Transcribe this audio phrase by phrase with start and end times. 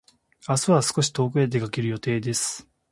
[0.49, 2.67] 明日は少し遠くへ出かける予定です。